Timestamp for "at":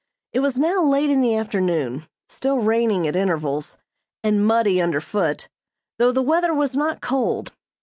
3.07-3.15